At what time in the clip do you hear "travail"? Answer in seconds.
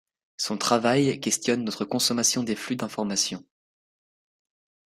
0.57-1.19